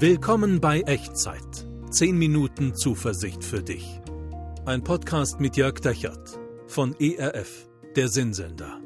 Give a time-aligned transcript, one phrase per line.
[0.00, 1.66] Willkommen bei Echtzeit.
[1.90, 4.00] 10 Minuten Zuversicht für dich.
[4.64, 6.38] Ein Podcast mit Jörg Dechert
[6.68, 8.80] von ERF, der Sinnsender.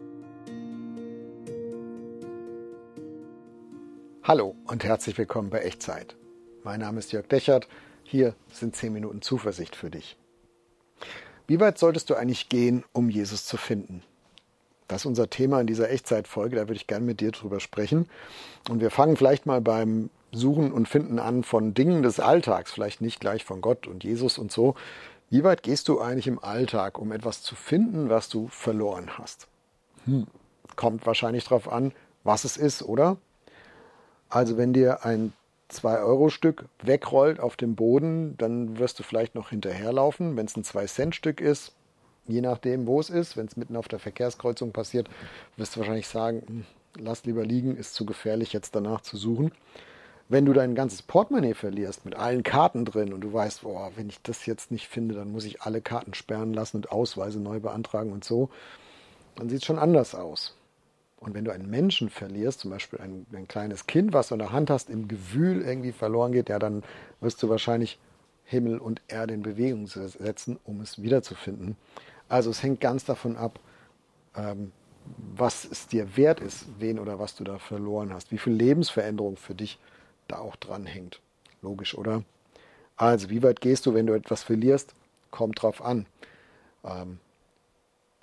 [4.22, 6.16] Hallo und herzlich willkommen bei Echtzeit.
[6.64, 7.68] Mein Name ist Jörg Dechert.
[8.04, 10.16] Hier sind 10 Minuten Zuversicht für dich.
[11.46, 14.02] Wie weit solltest du eigentlich gehen, um Jesus zu finden?
[14.88, 18.08] Das ist unser Thema in dieser Echtzeitfolge, da würde ich gerne mit dir drüber sprechen.
[18.70, 23.00] Und wir fangen vielleicht mal beim Suchen und Finden an von Dingen des Alltags, vielleicht
[23.00, 24.74] nicht gleich von Gott und Jesus und so.
[25.30, 29.48] Wie weit gehst du eigentlich im Alltag, um etwas zu finden, was du verloren hast?
[30.04, 30.26] Hm.
[30.76, 31.92] Kommt wahrscheinlich darauf an,
[32.24, 33.18] was es ist, oder?
[34.28, 35.32] Also wenn dir ein
[35.70, 40.36] 2-Euro-Stück wegrollt auf dem Boden, dann wirst du vielleicht noch hinterherlaufen.
[40.36, 41.72] Wenn es ein 2-Cent-Stück ist,
[42.26, 45.08] je nachdem, wo es ist, wenn es mitten auf der Verkehrskreuzung passiert,
[45.56, 46.64] wirst du wahrscheinlich sagen, hm,
[46.98, 49.52] lass lieber liegen, ist zu gefährlich, jetzt danach zu suchen.
[50.32, 54.08] Wenn du dein ganzes Portemonnaie verlierst mit allen Karten drin und du weißt, boah, wenn
[54.08, 57.60] ich das jetzt nicht finde, dann muss ich alle Karten sperren lassen und Ausweise neu
[57.60, 58.48] beantragen und so,
[59.34, 60.56] dann sieht es schon anders aus.
[61.20, 64.38] Und wenn du einen Menschen verlierst, zum Beispiel ein, ein, kleines Kind, was du in
[64.38, 66.82] der Hand hast, im Gewühl irgendwie verloren geht, ja, dann
[67.20, 67.98] wirst du wahrscheinlich
[68.46, 71.76] Himmel und Erde in Bewegung setzen, um es wiederzufinden.
[72.30, 73.60] Also es hängt ganz davon ab,
[74.34, 74.72] ähm,
[75.36, 79.36] was es dir wert ist, wen oder was du da verloren hast, wie viel Lebensveränderung
[79.36, 79.78] für dich
[80.32, 81.20] da auch dran hängt.
[81.60, 82.24] Logisch, oder?
[82.96, 84.94] Also, wie weit gehst du, wenn du etwas verlierst?
[85.30, 86.06] Kommt drauf an,
[86.84, 87.18] ähm,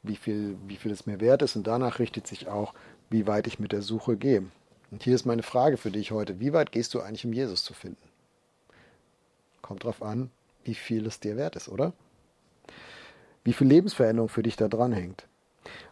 [0.04, 2.74] wie, viel, wie viel es mir wert ist und danach richtet sich auch,
[3.10, 4.44] wie weit ich mit der Suche gehe.
[4.92, 6.40] Und hier ist meine Frage für dich heute.
[6.40, 8.02] Wie weit gehst du eigentlich, um Jesus zu finden?
[9.62, 10.32] Kommt drauf an,
[10.64, 11.94] wie viel es dir wert ist, oder?
[13.44, 15.28] Wie viel Lebensveränderung für dich da dran hängt.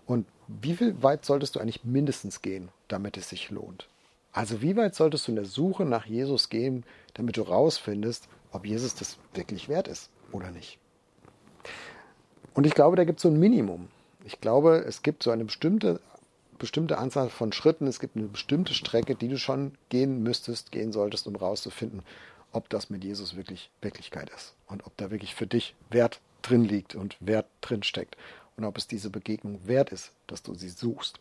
[0.06, 3.88] Und wie viel weit solltest du eigentlich mindestens gehen, damit es sich lohnt?
[4.32, 8.66] Also wie weit solltest du in der Suche nach Jesus gehen, damit du rausfindest, ob
[8.66, 10.80] Jesus das wirklich wert ist oder nicht?
[12.54, 13.88] Und ich glaube, da gibt es so ein Minimum.
[14.26, 16.02] Ich glaube, es gibt so eine bestimmte,
[16.58, 20.92] bestimmte Anzahl von Schritten, es gibt eine bestimmte Strecke, die du schon gehen müsstest, gehen
[20.92, 22.02] solltest, um rauszufinden,
[22.52, 26.64] ob das mit Jesus wirklich Wirklichkeit ist und ob da wirklich für dich Wert drin
[26.64, 28.18] liegt und Wert drin steckt
[28.56, 31.20] und ob es diese Begegnung wert ist, dass du sie suchst.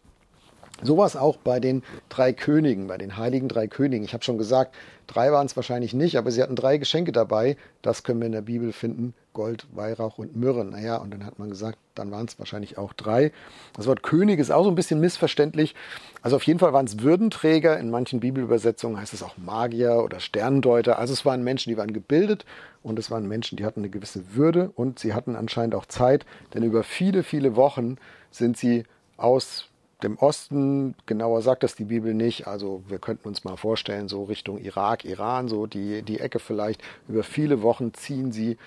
[0.82, 4.04] Sowas auch bei den drei Königen, bei den heiligen drei Königen.
[4.04, 4.75] Ich habe schon gesagt,
[5.06, 7.56] drei waren es wahrscheinlich nicht, aber sie hatten drei Geschenke dabei.
[7.81, 9.14] Das können wir in der Bibel finden.
[9.32, 10.64] Gold, Weihrauch und Myrrhe.
[10.64, 13.32] Naja, und dann hat man gesagt, dann waren es wahrscheinlich auch drei.
[13.75, 15.75] Das Wort König ist auch so ein bisschen missverständlich.
[16.22, 17.78] Also auf jeden Fall waren es Würdenträger.
[17.78, 20.98] In manchen Bibelübersetzungen heißt es auch Magier oder Sterndeuter.
[20.98, 22.44] Also es waren Menschen, die waren gebildet
[22.82, 26.25] und es waren Menschen, die hatten eine gewisse Würde und sie hatten anscheinend auch Zeit,
[26.54, 27.97] denn über viele, viele Wochen
[28.31, 28.84] sind sie
[29.16, 29.69] aus
[30.02, 34.24] dem Osten, genauer sagt das die Bibel nicht, also wir könnten uns mal vorstellen, so
[34.24, 38.58] Richtung Irak, Iran, so die, die Ecke vielleicht, über viele Wochen ziehen sie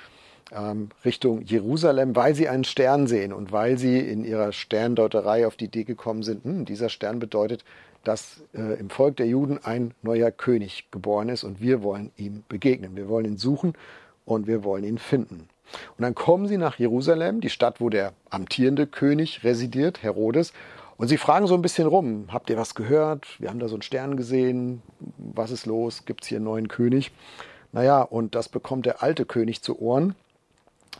[0.52, 5.56] ähm, Richtung Jerusalem, weil sie einen Stern sehen und weil sie in ihrer Sterndeuterei auf
[5.56, 7.64] die Idee gekommen sind, hm, dieser Stern bedeutet,
[8.04, 12.44] dass äh, im Volk der Juden ein neuer König geboren ist und wir wollen ihm
[12.50, 12.96] begegnen.
[12.96, 13.74] Wir wollen ihn suchen
[14.26, 15.50] und wir wollen ihn finden.
[15.98, 20.54] Und dann kommen sie nach Jerusalem, die Stadt, wo der amtierende König residiert, Herodes,
[21.00, 23.40] und sie fragen so ein bisschen rum, habt ihr was gehört?
[23.40, 24.82] Wir haben da so einen Stern gesehen,
[25.18, 26.04] was ist los?
[26.04, 27.14] Gibt es hier einen neuen König?
[27.72, 30.14] Naja, und das bekommt der alte König zu Ohren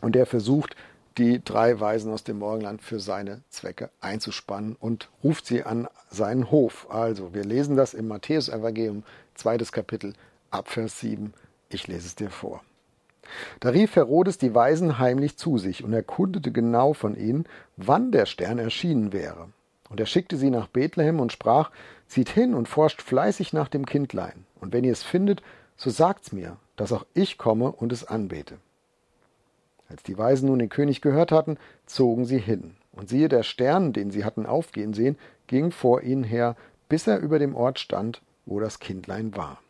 [0.00, 0.74] und der versucht,
[1.18, 6.50] die drei Weisen aus dem Morgenland für seine Zwecke einzuspannen und ruft sie an seinen
[6.50, 6.86] Hof.
[6.88, 9.02] Also, wir lesen das im Matthäus-Evangelium,
[9.34, 10.14] zweites Kapitel,
[10.50, 11.34] ab Vers 7.
[11.68, 12.62] Ich lese es dir vor.
[13.60, 17.44] Da rief Herodes die Weisen heimlich zu sich und erkundete genau von ihnen,
[17.76, 19.48] wann der Stern erschienen wäre.
[19.90, 21.70] Und er schickte sie nach Bethlehem und sprach,
[22.06, 24.46] zieht hin und forscht fleißig nach dem Kindlein.
[24.60, 25.42] Und wenn ihr es findet,
[25.76, 28.56] so sagt's mir, dass auch ich komme und es anbete.
[29.88, 32.76] Als die Weisen nun den König gehört hatten, zogen sie hin.
[32.92, 35.18] Und siehe, der Stern, den sie hatten aufgehen sehen,
[35.48, 36.56] ging vor ihnen her,
[36.88, 39.60] bis er über dem Ort stand, wo das Kindlein war.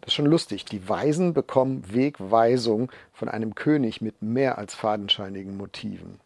[0.00, 0.64] Das ist schon lustig.
[0.64, 6.18] Die Weisen bekommen Wegweisung von einem König mit mehr als fadenscheinigen Motiven.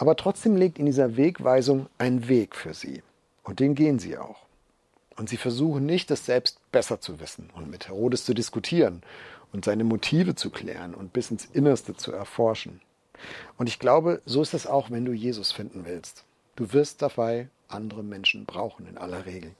[0.00, 3.02] Aber trotzdem liegt in dieser Wegweisung ein Weg für sie.
[3.42, 4.46] Und den gehen sie auch.
[5.14, 9.02] Und sie versuchen nicht, es selbst besser zu wissen und mit Herodes zu diskutieren
[9.52, 12.80] und seine Motive zu klären und bis ins Innerste zu erforschen.
[13.58, 16.24] Und ich glaube, so ist es auch, wenn du Jesus finden willst.
[16.56, 19.50] Du wirst dabei andere Menschen brauchen, in aller Regel.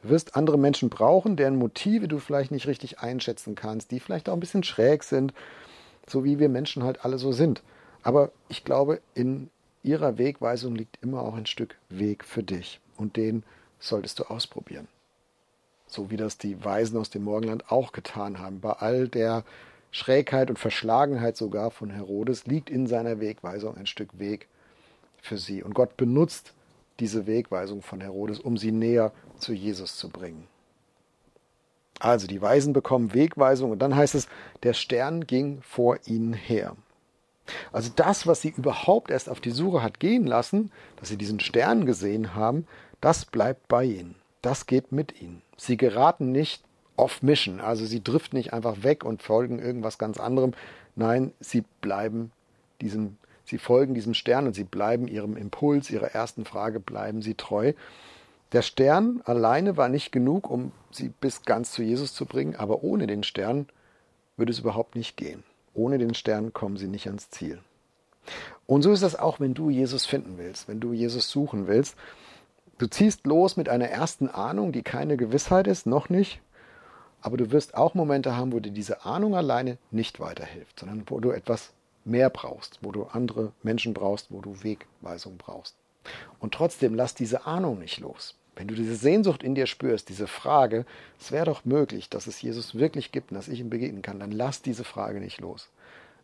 [0.00, 4.28] Du wirst andere Menschen brauchen, deren Motive du vielleicht nicht richtig einschätzen kannst, die vielleicht
[4.28, 5.34] auch ein bisschen schräg sind,
[6.06, 7.64] so wie wir Menschen halt alle so sind.
[8.04, 9.50] Aber ich glaube, in
[9.86, 13.44] ihrer Wegweisung liegt immer auch ein Stück Weg für dich und den
[13.78, 14.88] solltest du ausprobieren.
[15.86, 18.60] so wie das die Weisen aus dem Morgenland auch getan haben.
[18.60, 19.44] Bei all der
[19.90, 24.48] Schrägheit und Verschlagenheit sogar von Herodes liegt in seiner Wegweisung ein Stück Weg
[25.22, 25.62] für sie.
[25.62, 26.52] Und Gott benutzt
[27.00, 30.48] diese Wegweisung von Herodes, um sie näher zu Jesus zu bringen.
[31.98, 34.28] Also die Weisen bekommen Wegweisung und dann heißt es,
[34.64, 36.76] der Stern ging vor ihnen her.
[37.72, 41.40] Also das, was sie überhaupt erst auf die Suche hat gehen lassen, dass sie diesen
[41.40, 42.66] Stern gesehen haben,
[43.00, 44.14] das bleibt bei ihnen.
[44.42, 45.42] Das geht mit ihnen.
[45.56, 46.62] Sie geraten nicht
[46.96, 50.54] off mission, also sie driften nicht einfach weg und folgen irgendwas ganz anderem.
[50.94, 52.32] Nein, sie bleiben
[52.80, 57.34] diesem, sie folgen diesem Stern und sie bleiben ihrem Impuls, ihrer ersten Frage bleiben sie
[57.34, 57.72] treu.
[58.52, 62.82] Der Stern alleine war nicht genug, um sie bis ganz zu Jesus zu bringen, aber
[62.82, 63.66] ohne den Stern
[64.36, 65.42] würde es überhaupt nicht gehen.
[65.76, 67.60] Ohne den Stern kommen sie nicht ans Ziel.
[68.66, 71.96] Und so ist das auch, wenn du Jesus finden willst, wenn du Jesus suchen willst.
[72.78, 76.40] Du ziehst los mit einer ersten Ahnung, die keine Gewissheit ist, noch nicht.
[77.20, 81.20] Aber du wirst auch Momente haben, wo dir diese Ahnung alleine nicht weiterhilft, sondern wo
[81.20, 81.72] du etwas
[82.04, 85.74] mehr brauchst, wo du andere Menschen brauchst, wo du Wegweisung brauchst.
[86.38, 88.34] Und trotzdem lass diese Ahnung nicht los.
[88.56, 90.86] Wenn du diese Sehnsucht in dir spürst, diese Frage,
[91.20, 94.18] es wäre doch möglich, dass es Jesus wirklich gibt und dass ich ihm begegnen kann,
[94.18, 95.68] dann lass diese Frage nicht los.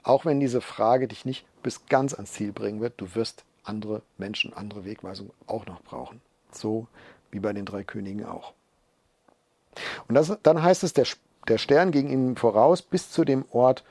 [0.03, 4.03] Auch wenn diese Frage dich nicht bis ganz ans Ziel bringen wird, du wirst andere
[4.19, 6.21] Menschen, andere Wegweisungen auch noch brauchen.
[6.51, 6.89] So
[7.31, 8.55] wie bei den drei Königen auch.
[10.09, 11.07] Und das, dann heißt es, der,
[11.49, 13.85] der Stern ging ihnen voraus bis zu dem Ort,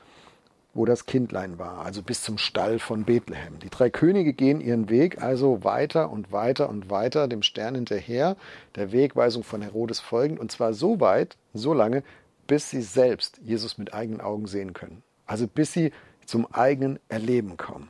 [0.74, 3.58] wo das Kindlein war, also bis zum Stall von Bethlehem.
[3.58, 8.36] Die drei Könige gehen ihren Weg also weiter und weiter und weiter dem Stern hinterher,
[8.74, 12.02] der Wegweisung von Herodes folgend, und zwar so weit, so lange,
[12.46, 15.02] bis sie selbst Jesus mit eigenen Augen sehen können.
[15.26, 15.92] Also bis sie
[16.24, 17.88] zum eigenen Erleben kommen.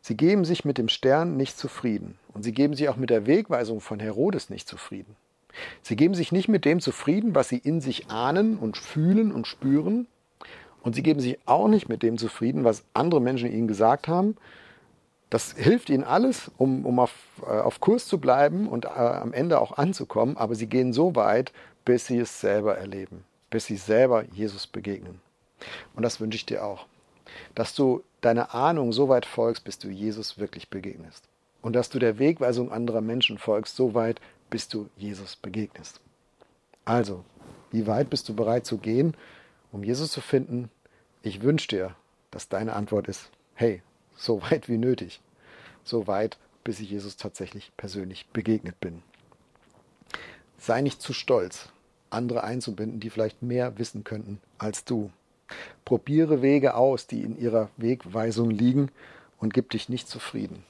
[0.00, 3.26] Sie geben sich mit dem Stern nicht zufrieden und sie geben sich auch mit der
[3.26, 5.16] Wegweisung von Herodes nicht zufrieden.
[5.82, 9.46] Sie geben sich nicht mit dem zufrieden, was sie in sich ahnen und fühlen und
[9.46, 10.08] spüren,
[10.84, 14.36] und sie geben sich auch nicht mit dem zufrieden, was andere Menschen ihnen gesagt haben.
[15.30, 19.32] Das hilft ihnen alles, um, um auf, äh, auf Kurs zu bleiben und äh, am
[19.32, 20.36] Ende auch anzukommen.
[20.36, 21.52] Aber sie gehen so weit,
[21.86, 25.20] bis sie es selber erleben, bis sie selber Jesus begegnen.
[25.96, 26.86] Und das wünsche ich dir auch.
[27.54, 31.24] Dass du deiner Ahnung so weit folgst, bis du Jesus wirklich begegnest.
[31.62, 34.20] Und dass du der Wegweisung anderer Menschen folgst, so weit,
[34.50, 36.00] bis du Jesus begegnest.
[36.84, 37.24] Also,
[37.70, 39.16] wie weit bist du bereit zu gehen,
[39.74, 40.70] um Jesus zu finden,
[41.22, 41.96] ich wünsche dir,
[42.30, 43.82] dass deine Antwort ist, hey,
[44.16, 45.20] so weit wie nötig.
[45.82, 49.02] So weit, bis ich Jesus tatsächlich persönlich begegnet bin.
[50.58, 51.70] Sei nicht zu stolz,
[52.08, 55.10] andere einzubinden, die vielleicht mehr wissen könnten als du.
[55.84, 58.92] Probiere Wege aus, die in ihrer Wegweisung liegen
[59.40, 60.62] und gib dich nicht zufrieden,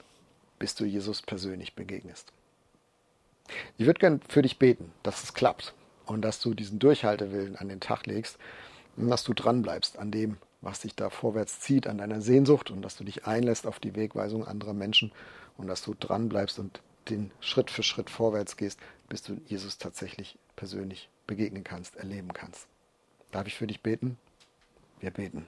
[0.57, 2.33] bis du Jesus persönlich begegnest.
[3.77, 5.75] Ich würde gern für dich beten, dass es klappt
[6.07, 8.39] und dass du diesen Durchhaltewillen an den Tag legst,
[8.97, 12.97] dass du dranbleibst an dem, was dich da vorwärts zieht, an deiner Sehnsucht und dass
[12.97, 15.11] du dich einlässt auf die Wegweisung anderer Menschen
[15.57, 20.37] und dass du dranbleibst und den Schritt für Schritt vorwärts gehst, bis du Jesus tatsächlich
[20.55, 22.67] persönlich begegnen kannst, erleben kannst.
[23.31, 24.17] Darf ich für dich beten?
[24.99, 25.45] Wir beten.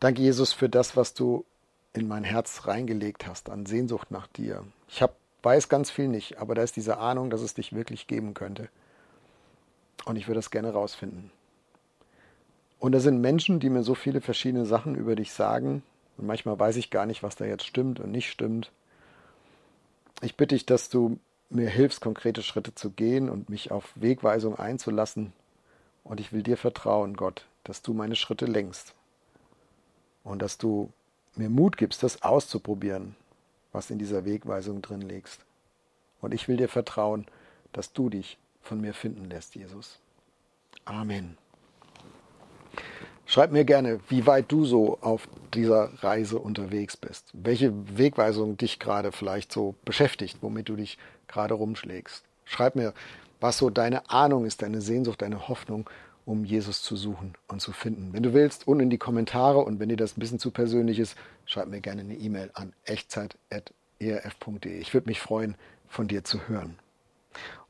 [0.00, 1.46] Danke, Jesus, für das, was du
[1.94, 4.64] in mein Herz reingelegt hast, an Sehnsucht nach dir.
[4.88, 8.06] Ich hab, weiß ganz viel nicht, aber da ist diese Ahnung, dass es dich wirklich
[8.06, 8.68] geben könnte.
[10.04, 11.30] Und ich würde das gerne rausfinden.
[12.78, 15.82] Und da sind Menschen, die mir so viele verschiedene Sachen über dich sagen.
[16.16, 18.70] Und manchmal weiß ich gar nicht, was da jetzt stimmt und nicht stimmt.
[20.22, 21.18] Ich bitte dich, dass du
[21.50, 25.32] mir hilfst, konkrete Schritte zu gehen und mich auf Wegweisung einzulassen.
[26.04, 28.94] Und ich will dir vertrauen, Gott, dass du meine Schritte lenkst.
[30.22, 30.92] Und dass du
[31.34, 33.14] mir Mut gibst, das auszuprobieren,
[33.72, 35.38] was in dieser Wegweisung drin liegt.
[36.20, 37.26] Und ich will dir vertrauen,
[37.72, 39.98] dass du dich von mir finden lässt, Jesus.
[40.84, 41.38] Amen.
[43.28, 47.30] Schreib mir gerne, wie weit du so auf dieser Reise unterwegs bist.
[47.32, 50.96] Welche Wegweisung dich gerade vielleicht so beschäftigt, womit du dich
[51.26, 52.24] gerade rumschlägst.
[52.44, 52.94] Schreib mir,
[53.40, 55.90] was so deine Ahnung ist, deine Sehnsucht, deine Hoffnung,
[56.24, 58.12] um Jesus zu suchen und zu finden.
[58.12, 61.00] Wenn du willst, unten in die Kommentare und wenn dir das ein bisschen zu persönlich
[61.00, 64.78] ist, schreib mir gerne eine E-Mail an echtzeit.erf.de.
[64.78, 65.56] Ich würde mich freuen,
[65.88, 66.78] von dir zu hören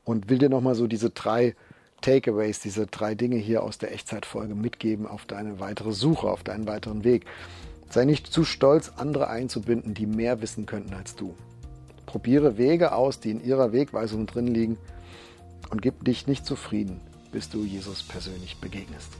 [0.07, 1.53] und will dir nochmal so diese drei
[2.01, 6.65] Takeaways, diese drei Dinge hier aus der Echtzeitfolge mitgeben auf deine weitere Suche, auf deinen
[6.65, 7.25] weiteren Weg.
[7.89, 11.35] Sei nicht zu stolz, andere einzubinden, die mehr wissen könnten als du.
[12.05, 14.77] Probiere Wege aus, die in ihrer Wegweisung drin liegen
[15.71, 17.01] und gib dich nicht zufrieden,
[17.33, 19.11] bis du Jesus persönlich begegnest.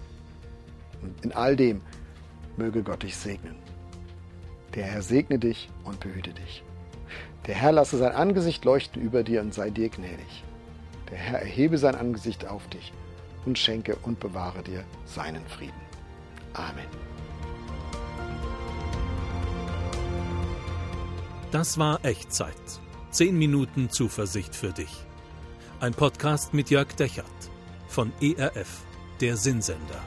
[1.02, 1.82] Und in all dem
[2.56, 3.56] möge Gott dich segnen.
[4.74, 6.64] Der Herr segne dich und behüte dich.
[7.46, 10.44] Der Herr lasse sein Angesicht leuchten über dir und sei dir gnädig.
[11.10, 12.94] Der Herr erhebe sein Angesicht auf dich
[13.46, 15.82] und schenke und bewahre dir seinen Frieden.
[16.54, 16.86] Amen.
[21.52, 22.54] Das war Echtzeit.
[23.10, 25.06] Zehn Minuten Zuversicht für dich.
[25.80, 27.26] Ein Podcast mit Jörg Dechert
[27.88, 28.84] von ERF,
[29.22, 30.02] der Sinnsender.